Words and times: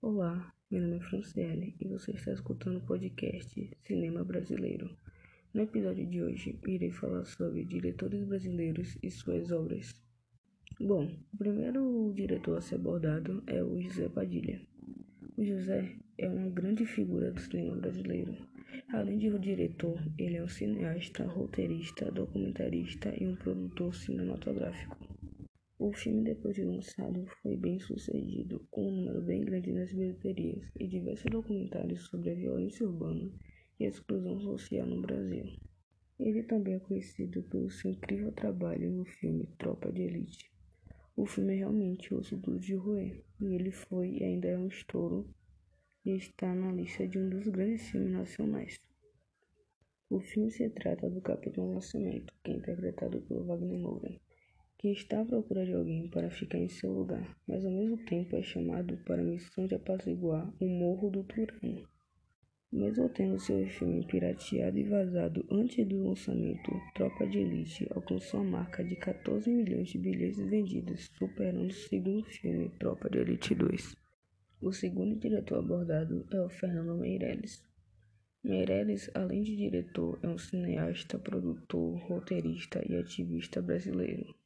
Olá, 0.00 0.54
meu 0.70 0.80
nome 0.82 0.98
é 0.98 1.00
Franciele 1.00 1.74
e 1.80 1.88
você 1.88 2.12
está 2.12 2.30
escutando 2.32 2.76
o 2.76 2.86
podcast 2.86 3.68
Cinema 3.82 4.22
Brasileiro. 4.22 4.96
No 5.52 5.62
episódio 5.62 6.06
de 6.06 6.22
hoje, 6.22 6.56
irei 6.68 6.92
falar 6.92 7.24
sobre 7.24 7.64
diretores 7.64 8.22
brasileiros 8.22 8.96
e 9.02 9.10
suas 9.10 9.50
obras. 9.50 9.92
Bom, 10.78 11.10
o 11.34 11.36
primeiro 11.36 12.12
diretor 12.14 12.58
a 12.58 12.60
ser 12.60 12.76
abordado 12.76 13.42
é 13.48 13.60
o 13.60 13.80
José 13.80 14.08
Padilha. 14.08 14.62
O 15.36 15.44
José 15.44 15.96
é 16.16 16.28
uma 16.28 16.48
grande 16.48 16.86
figura 16.86 17.32
do 17.32 17.40
cinema 17.40 17.74
brasileiro. 17.74 18.36
Além 18.92 19.18
de 19.18 19.28
um 19.28 19.40
diretor, 19.40 20.00
ele 20.16 20.36
é 20.36 20.44
um 20.44 20.48
cineasta, 20.48 21.26
roteirista, 21.26 22.08
documentarista 22.12 23.12
e 23.20 23.26
um 23.26 23.34
produtor 23.34 23.92
cinematográfico. 23.92 25.07
O 25.80 25.92
filme, 25.92 26.24
depois 26.24 26.56
de 26.56 26.64
lançado, 26.64 27.24
foi 27.40 27.56
bem 27.56 27.78
sucedido, 27.78 28.66
com 28.68 28.84
um 28.84 28.96
número 28.96 29.22
bem 29.22 29.42
grande 29.42 29.70
nas 29.70 29.92
bilheterias 29.92 30.68
e 30.74 30.88
diversos 30.88 31.30
documentários 31.30 32.00
sobre 32.08 32.30
a 32.30 32.34
violência 32.34 32.84
urbana 32.84 33.30
e 33.78 33.84
a 33.84 33.88
exclusão 33.88 34.40
social 34.40 34.84
no 34.84 35.00
Brasil. 35.00 35.44
Ele 36.18 36.42
também 36.42 36.74
é 36.74 36.80
conhecido 36.80 37.44
pelo 37.44 37.70
seu 37.70 37.92
incrível 37.92 38.32
trabalho 38.32 38.90
no 38.90 39.04
filme 39.04 39.46
Tropa 39.56 39.92
de 39.92 40.02
Elite. 40.02 40.50
O 41.16 41.24
filme 41.24 41.54
é 41.54 41.58
realmente 41.58 42.12
osso 42.12 42.36
duro 42.36 42.58
de 42.58 42.74
roer, 42.74 43.24
e 43.40 43.54
ele 43.54 43.70
foi 43.70 44.16
e 44.16 44.24
ainda 44.24 44.48
é 44.48 44.58
um 44.58 44.66
estouro 44.66 45.32
e 46.04 46.10
está 46.16 46.52
na 46.52 46.72
lista 46.72 47.06
de 47.06 47.20
um 47.20 47.30
dos 47.30 47.46
grandes 47.46 47.88
filmes 47.88 48.10
nacionais. 48.10 48.80
O 50.10 50.18
filme 50.18 50.50
se 50.50 50.68
trata 50.70 51.08
do 51.08 51.20
Capitão 51.20 51.72
Nascimento, 51.72 52.34
que 52.42 52.50
é 52.50 52.54
interpretado 52.56 53.20
por 53.20 53.46
Wagner 53.46 53.78
Moura 53.78 54.27
que 54.78 54.92
está 54.92 55.20
à 55.20 55.24
procura 55.24 55.66
de 55.66 55.74
alguém 55.74 56.08
para 56.08 56.30
ficar 56.30 56.56
em 56.56 56.68
seu 56.68 56.92
lugar, 56.92 57.36
mas 57.48 57.64
ao 57.64 57.72
mesmo 57.72 57.96
tempo 58.04 58.36
é 58.36 58.42
chamado 58.42 58.96
para 58.98 59.20
a 59.20 59.24
missão 59.24 59.66
de 59.66 59.74
apaziguar 59.74 60.48
o 60.60 60.66
Morro 60.68 61.10
do 61.10 61.24
Turano. 61.24 61.84
Mesmo 62.70 63.08
tendo 63.08 63.40
seu 63.40 63.66
filme 63.66 64.06
pirateado 64.06 64.78
e 64.78 64.84
vazado 64.84 65.44
antes 65.50 65.84
do 65.84 66.06
lançamento, 66.06 66.70
Tropa 66.94 67.26
de 67.26 67.38
Elite 67.38 67.88
alcançou 67.90 68.40
a 68.40 68.44
marca 68.44 68.84
de 68.84 68.94
14 68.94 69.50
milhões 69.50 69.88
de 69.88 69.98
bilhetes 69.98 70.38
vendidos, 70.38 71.10
superando 71.18 71.70
o 71.70 71.72
segundo 71.72 72.24
filme, 72.26 72.68
Tropa 72.78 73.10
de 73.10 73.18
Elite 73.18 73.56
2. 73.56 73.96
O 74.60 74.70
segundo 74.70 75.16
diretor 75.16 75.58
abordado 75.58 76.24
é 76.30 76.40
o 76.40 76.48
Fernando 76.48 76.94
Meirelles. 76.94 77.64
Meirelles, 78.44 79.10
além 79.12 79.42
de 79.42 79.56
diretor, 79.56 80.20
é 80.22 80.28
um 80.28 80.38
cineasta, 80.38 81.18
produtor, 81.18 81.98
roteirista 82.06 82.80
e 82.88 82.96
ativista 82.96 83.60
brasileiro. 83.60 84.37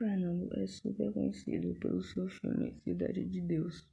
Fernando 0.00 0.48
é 0.54 0.66
super 0.66 1.12
conhecido 1.12 1.74
pelo 1.74 2.00
seu 2.00 2.26
filme 2.26 2.74
Cidade 2.82 3.22
de 3.22 3.38
Deus. 3.38 3.86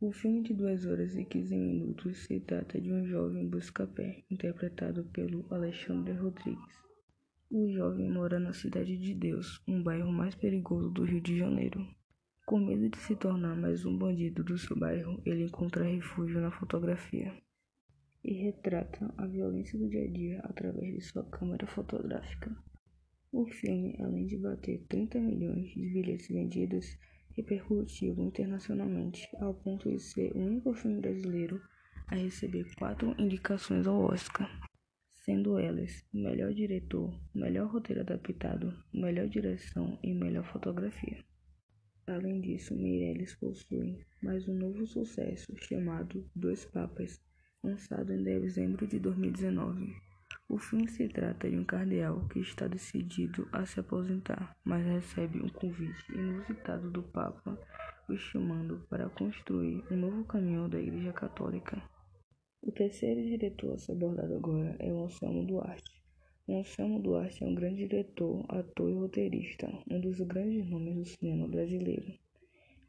O 0.00 0.10
filme 0.10 0.42
de 0.42 0.52
2 0.52 0.84
horas 0.84 1.14
e 1.14 1.24
15 1.24 1.56
minutos 1.56 2.24
se 2.24 2.40
trata 2.40 2.80
de 2.80 2.92
um 2.92 3.06
jovem 3.06 3.48
busca-pé, 3.48 4.24
interpretado 4.28 5.04
pelo 5.04 5.46
Alexandre 5.54 6.12
Rodrigues. 6.14 6.74
O 7.48 7.70
jovem 7.70 8.10
mora 8.10 8.40
na 8.40 8.52
Cidade 8.52 8.96
de 8.96 9.14
Deus, 9.14 9.62
um 9.68 9.80
bairro 9.80 10.10
mais 10.10 10.34
perigoso 10.34 10.90
do 10.90 11.04
Rio 11.04 11.20
de 11.20 11.38
Janeiro. 11.38 11.86
Com 12.44 12.58
medo 12.58 12.88
de 12.88 12.98
se 12.98 13.14
tornar 13.14 13.54
mais 13.54 13.86
um 13.86 13.96
bandido 13.96 14.42
do 14.42 14.58
seu 14.58 14.76
bairro, 14.76 15.22
ele 15.24 15.44
encontra 15.44 15.84
refúgio 15.84 16.40
na 16.40 16.50
fotografia 16.50 17.32
e 18.24 18.32
retrata 18.32 19.14
a 19.16 19.24
violência 19.24 19.78
do 19.78 19.88
dia 19.88 20.02
a 20.02 20.10
dia 20.10 20.40
através 20.40 20.96
de 20.96 21.00
sua 21.00 21.22
câmera 21.30 21.64
fotográfica. 21.68 22.50
O 23.30 23.46
filme, 23.46 23.94
além 24.00 24.26
de 24.26 24.38
bater 24.38 24.82
30 24.88 25.20
milhões 25.20 25.68
de 25.68 25.80
bilhetes 25.80 26.28
vendidos, 26.28 26.98
repercutiu 27.36 28.14
internacionalmente 28.18 29.28
ao 29.38 29.52
ponto 29.52 29.90
de 29.90 30.00
ser 30.00 30.32
o 30.34 30.40
único 30.40 30.72
filme 30.72 31.00
brasileiro 31.00 31.60
a 32.06 32.16
receber 32.16 32.64
quatro 32.76 33.14
indicações 33.18 33.86
ao 33.86 34.00
Oscar, 34.00 34.50
sendo 35.12 35.58
elas 35.58 36.02
melhor 36.12 36.54
diretor, 36.54 37.14
melhor 37.34 37.70
roteiro 37.70 38.00
adaptado, 38.00 38.72
melhor 38.94 39.28
direção 39.28 39.98
e 40.02 40.14
melhor 40.14 40.44
fotografia. 40.44 41.22
Além 42.06 42.40
disso, 42.40 42.74
Meirelles 42.74 43.34
possui 43.36 44.06
mais 44.22 44.48
um 44.48 44.54
novo 44.54 44.86
sucesso 44.86 45.54
chamado 45.58 46.26
Dois 46.34 46.64
Papas, 46.64 47.20
lançado 47.62 48.10
em 48.10 48.24
dezembro 48.24 48.86
de 48.86 48.98
2019. 48.98 50.07
O 50.50 50.56
filme 50.56 50.88
se 50.88 51.06
trata 51.06 51.50
de 51.50 51.58
um 51.58 51.64
cardeal 51.64 52.26
que 52.28 52.38
está 52.40 52.66
decidido 52.66 53.46
a 53.52 53.66
se 53.66 53.80
aposentar, 53.80 54.56
mas 54.64 54.82
recebe 54.82 55.42
um 55.42 55.48
convite 55.50 56.10
inusitado 56.10 56.90
do 56.90 57.02
Papa, 57.02 57.60
o 58.08 58.16
chamando 58.16 58.80
para 58.88 59.10
construir 59.10 59.84
um 59.90 59.96
novo 59.96 60.24
caminho 60.24 60.66
da 60.66 60.80
Igreja 60.80 61.12
Católica. 61.12 61.82
O 62.62 62.72
terceiro 62.72 63.22
diretor 63.24 63.74
a 63.74 63.78
ser 63.78 63.92
abordado 63.92 64.36
agora 64.36 64.74
é 64.78 64.90
o 64.90 65.04
Anselmo 65.04 65.44
Duarte. 65.46 66.02
O 66.46 66.58
Anselmo 66.58 67.02
Duarte 67.02 67.44
é 67.44 67.46
um 67.46 67.54
grande 67.54 67.86
diretor, 67.86 68.46
ator 68.48 68.88
e 68.88 68.94
roteirista, 68.94 69.70
um 69.90 70.00
dos 70.00 70.18
grandes 70.22 70.66
nomes 70.66 70.94
do 70.94 71.04
cinema 71.04 71.46
brasileiro. 71.46 72.10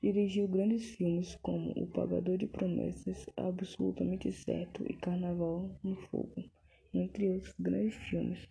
Dirigiu 0.01 0.47
grandes 0.47 0.95
filmes 0.95 1.35
como 1.41 1.71
O 1.71 1.87
Pagador 1.87 2.37
de 2.37 2.47
Promessas, 2.47 3.25
Absolutamente 3.35 4.31
Certo 4.31 4.81
e 4.89 4.93
Carnaval 4.95 5.77
no 5.83 5.97
Fogo 6.07 6.48
entre 7.19 7.31
outros 7.31 7.53
grandes 7.59 7.95
filmes, 8.09 8.47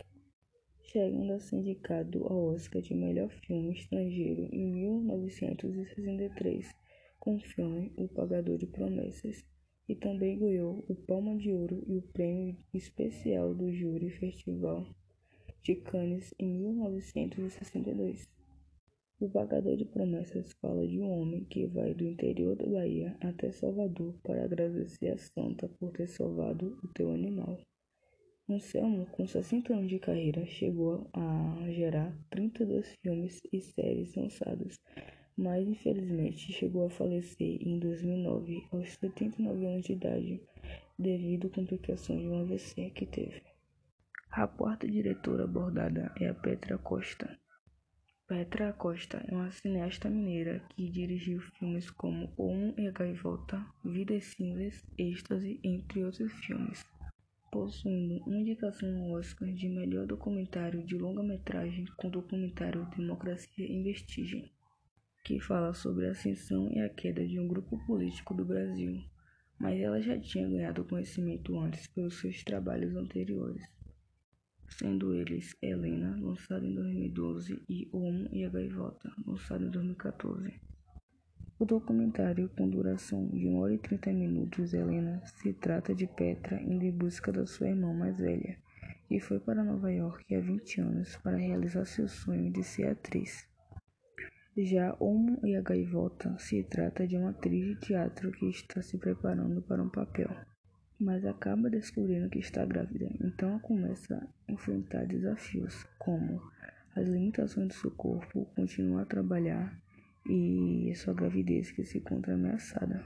chegando 0.83 1.33
a 1.33 1.41
ser 1.41 1.57
indicado 1.57 2.23
ao 2.25 2.53
Oscar 2.53 2.83
de 2.83 2.93
melhor 2.93 3.31
filme 3.31 3.73
estrangeiro 3.73 4.47
em 4.53 4.71
1963 4.71 6.77
com 7.19 7.37
o 7.37 7.41
filme 7.41 7.91
O 7.97 8.07
Pagador 8.09 8.59
de 8.59 8.67
Promessas, 8.67 9.43
e 9.89 9.97
também 9.97 10.39
ganhou 10.39 10.85
o 10.87 10.95
Palma 10.95 11.35
de 11.39 11.51
Ouro 11.51 11.83
e 11.87 11.97
o 11.97 12.03
Prêmio 12.03 12.59
Especial 12.75 13.55
do 13.55 13.73
Júri 13.73 14.11
Festival 14.11 14.87
de 15.63 15.77
Cannes 15.77 16.35
em 16.39 16.53
1962. 16.53 18.29
O 19.19 19.31
Pagador 19.31 19.79
de 19.79 19.87
Promessas 19.87 20.53
fala 20.61 20.87
de 20.87 21.01
um 21.01 21.11
homem 21.11 21.47
que 21.47 21.67
vai 21.67 21.95
do 21.95 22.05
interior 22.05 22.55
da 22.55 22.67
Bahia 22.67 23.17
até 23.23 23.51
Salvador 23.51 24.15
para 24.23 24.45
agradecer 24.45 25.09
a 25.09 25.17
Santa 25.17 25.71
por 25.81 25.91
ter 25.91 26.07
salvado 26.07 26.79
o 26.85 26.89
teu 26.89 27.11
animal. 27.11 27.59
Anselmo, 28.51 29.05
com 29.13 29.27
60 29.27 29.75
anos 29.75 29.91
de 29.91 29.99
carreira, 29.99 30.47
chegou 30.47 31.07
a 31.13 31.71
gerar 31.71 32.17
32 32.31 32.95
filmes 33.03 33.39
e 33.53 33.61
séries 33.61 34.15
lançados, 34.15 34.81
mas 35.37 35.69
infelizmente 35.69 36.51
chegou 36.55 36.87
a 36.87 36.91
falecer 36.91 37.59
em 37.61 37.79
2009, 37.79 38.67
aos 38.73 38.89
79 38.93 39.67
anos 39.67 39.85
de 39.85 39.93
idade, 39.93 40.41
devido 40.99 41.49
a 41.49 41.51
complicações 41.51 42.21
de 42.23 42.27
um 42.27 42.41
AVC 42.41 42.91
que 42.91 43.05
teve. 43.05 43.43
A 44.31 44.47
quarta 44.49 44.89
diretora 44.89 45.45
abordada 45.45 46.11
é 46.19 46.29
a 46.29 46.35
Petra 46.35 46.79
Costa. 46.79 47.39
Petra 48.27 48.73
Costa 48.73 49.23
é 49.29 49.35
uma 49.35 49.51
cineasta 49.51 50.09
mineira 50.09 50.63
que 50.71 50.89
dirigiu 50.89 51.41
filmes 51.59 51.91
como 51.91 52.33
Um 52.39 52.73
e 52.79 52.87
a 52.87 52.93
Gaivota, 52.93 53.63
Vidas 53.85 54.25
Cinzas, 54.25 54.87
Êxtase, 54.97 55.61
entre 55.63 56.03
outros 56.03 56.33
filmes 56.45 56.83
possuindo 57.51 58.23
uma 58.27 58.39
indicação 58.39 59.03
ao 59.03 59.13
Oscar 59.13 59.53
de 59.53 59.69
melhor 59.69 60.07
documentário 60.07 60.85
de 60.85 60.97
longa-metragem 60.97 61.87
com 61.97 62.09
o 62.09 62.11
documentário 62.11 62.89
Democracia 62.97 63.67
em 63.67 63.83
Vestigem, 63.83 64.51
que 65.25 65.41
fala 65.41 65.73
sobre 65.73 66.07
a 66.07 66.11
ascensão 66.11 66.71
e 66.71 66.81
a 66.81 66.89
queda 66.89 67.27
de 67.27 67.39
um 67.39 67.49
grupo 67.49 67.79
político 67.87 68.35
do 68.35 68.45
Brasil, 68.45 69.03
mas 69.59 69.81
ela 69.81 70.01
já 70.01 70.19
tinha 70.19 70.49
ganhado 70.49 70.85
conhecimento 70.85 71.59
antes 71.59 71.87
pelos 71.89 72.19
seus 72.21 72.45
trabalhos 72.45 72.95
anteriores, 72.95 73.63
sendo 74.69 75.15
eles 75.15 75.57
Helena, 75.61 76.19
lançado 76.21 76.65
em 76.65 76.75
2012, 76.75 77.63
e 77.69 77.89
Homo 77.93 78.29
e 78.33 78.45
a 78.45 78.49
Gaivota, 78.49 79.13
lançado 79.27 79.65
em 79.65 79.71
2014. 79.71 80.78
O 81.61 81.65
documentário, 81.65 82.49
com 82.51 82.71
duração 82.71 83.27
de 83.31 83.49
1 83.49 83.59
hora 83.59 83.75
e 83.75 83.79
30 83.79 84.13
minutos, 84.13 84.73
Helena, 84.73 85.21
se 85.25 85.53
trata 85.53 85.93
de 85.93 86.07
Petra 86.07 86.63
indo 86.63 86.85
em 86.85 86.93
busca 86.93 87.33
da 87.33 87.45
sua 87.49 87.67
irmã 87.67 87.93
mais 87.93 88.17
velha, 88.17 88.57
que 89.09 89.19
foi 89.19 89.41
para 89.41 89.65
Nova 89.65 89.91
York 89.93 90.33
há 90.37 90.39
20 90.39 90.81
anos 90.81 91.17
para 91.17 91.37
realizar 91.37 91.85
seu 91.85 92.07
sonho 92.07 92.53
de 92.53 92.63
ser 92.63 92.91
atriz. 92.91 93.45
Já 94.57 94.97
Homo 95.01 95.41
e 95.45 95.57
a 95.57 95.61
Gaivota 95.61 96.39
se 96.39 96.63
trata 96.63 97.09
de 97.09 97.17
uma 97.17 97.31
atriz 97.31 97.67
de 97.67 97.75
teatro 97.81 98.31
que 98.31 98.49
está 98.49 98.81
se 98.81 98.97
preparando 98.97 99.61
para 99.61 99.83
um 99.83 99.89
papel, 99.89 100.31
mas 100.97 101.27
acaba 101.27 101.69
descobrindo 101.69 102.31
que 102.31 102.39
está 102.39 102.65
grávida, 102.65 103.11
então 103.21 103.59
começa 103.59 104.15
a 104.49 104.53
enfrentar 104.53 105.07
desafios 105.07 105.85
como 105.99 106.41
as 106.95 107.09
limitações 107.09 107.67
do 107.67 107.75
seu 107.75 107.91
corpo, 107.91 108.49
continuar 108.55 109.03
a 109.03 109.07
trabalhar 109.07 109.88
e 110.29 110.95
sua 110.95 111.15
gravidez 111.15 111.71
que 111.71 111.85
se 111.85 111.99
encontra 111.99 112.35
ameaçada. 112.35 113.05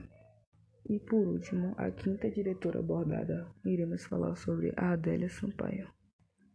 E 0.88 0.98
por 0.98 1.26
último, 1.26 1.74
a 1.76 1.90
quinta 1.90 2.30
diretora 2.30 2.80
abordada, 2.80 3.46
iremos 3.64 4.04
falar 4.04 4.34
sobre 4.36 4.72
a 4.76 4.92
Adélia 4.92 5.28
Sampaio. 5.28 5.88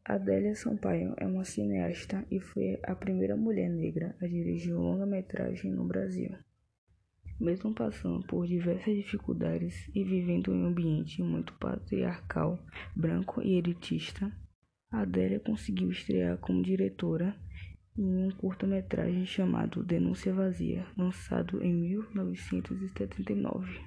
Adélia 0.04 0.56
Sampaio 0.56 1.14
é 1.18 1.26
uma 1.26 1.44
cineasta 1.44 2.26
e 2.30 2.40
foi 2.40 2.80
a 2.84 2.96
primeira 2.96 3.36
mulher 3.36 3.70
negra 3.70 4.16
a 4.22 4.28
dirigir 4.28 4.74
longa-metragem 4.74 5.72
no 5.72 5.86
Brasil. 5.86 6.32
Mesmo 7.40 7.74
passando 7.74 8.26
por 8.26 8.48
diversas 8.48 8.96
dificuldades 8.96 9.90
e 9.94 10.04
vivendo 10.04 10.54
em 10.54 10.64
um 10.64 10.68
ambiente 10.68 11.22
muito 11.22 11.54
patriarcal, 11.54 12.58
branco 12.96 13.42
e 13.42 13.58
elitista, 13.58 14.32
Adélia 14.90 15.40
conseguiu 15.40 15.92
estrear 15.92 16.38
como 16.38 16.64
diretora 16.64 17.36
em 17.98 18.28
um 18.28 18.32
curta-metragem 18.32 19.26
chamado 19.26 19.84
Denúncia 19.84 20.34
Vazia, 20.34 20.86
lançado 20.96 21.62
em 21.64 21.74
1979. 21.74 23.82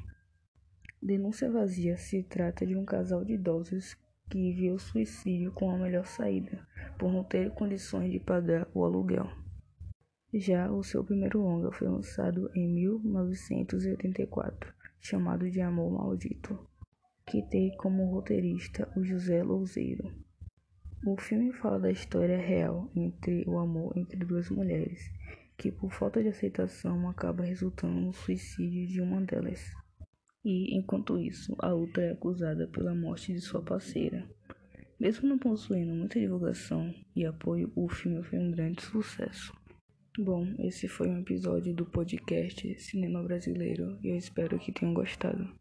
Denúncia 1.01 1.49
Vazia 1.51 1.97
se 1.97 2.23
trata 2.25 2.67
de 2.67 2.77
um 2.77 2.85
casal 2.85 3.25
de 3.25 3.33
idosos 3.35 3.97
que 4.29 4.53
viu 4.53 4.75
o 4.75 4.79
suicídio 4.79 5.53
como 5.53 5.77
a 5.77 5.79
melhor 5.79 6.05
saída, 6.05 6.67
por 6.99 7.11
não 7.13 7.25
ter 7.25 7.51
condições 7.53 8.13
de 8.13 8.21
pagar 8.21 8.69
o 8.75 8.85
aluguel. 8.85 9.31
Já 10.33 10.71
o 10.71 10.85
seu 10.85 11.03
primeiro 11.03 11.41
longa 11.41 11.73
foi 11.73 11.89
lançado 11.89 12.49
em 12.55 12.73
1984, 12.73 14.73
chamado 15.01 15.51
de 15.51 15.61
Amor 15.61 15.91
Maldito, 15.91 16.57
que 17.27 17.43
tem 17.43 17.77
como 17.77 18.09
roteirista 18.11 18.89
o 18.97 19.03
José 19.03 19.43
Louzeiro. 19.43 20.15
O 21.03 21.17
filme 21.17 21.51
fala 21.51 21.81
da 21.81 21.91
história 21.91 22.37
real 22.37 22.91
entre 22.95 23.43
o 23.47 23.59
amor 23.59 23.97
entre 23.97 24.19
duas 24.19 24.51
mulheres, 24.51 25.11
que 25.57 25.73
por 25.73 25.91
falta 25.91 26.23
de 26.23 26.29
aceitação 26.29 27.09
acaba 27.09 27.43
resultando 27.43 27.99
no 27.99 28.13
suicídio 28.13 28.87
de 28.87 29.01
uma 29.01 29.23
delas. 29.23 29.65
E, 30.45 30.77
enquanto 30.77 31.19
isso, 31.19 31.57
a 31.59 31.73
outra 31.73 32.03
é 32.03 32.13
acusada 32.13 32.69
pela 32.69 32.95
morte 32.95 33.33
de 33.33 33.41
sua 33.41 33.63
parceira. 33.63 34.29
Mesmo 34.99 35.27
não 35.27 35.39
possuindo 35.39 35.95
muita 35.95 36.21
divulgação 36.21 36.95
e 37.17 37.25
apoio, 37.25 37.73
o 37.75 37.89
filme 37.89 38.23
foi 38.23 38.39
um 38.39 38.51
grande 38.51 38.83
sucesso. 38.83 39.59
Bom, 40.19 40.55
esse 40.59 40.87
foi 40.87 41.09
um 41.09 41.21
episódio 41.21 41.73
do 41.73 41.87
podcast 41.87 42.79
Cinema 42.79 43.23
Brasileiro 43.23 43.99
e 44.03 44.09
eu 44.09 44.17
espero 44.17 44.59
que 44.59 44.71
tenham 44.71 44.93
gostado. 44.93 45.60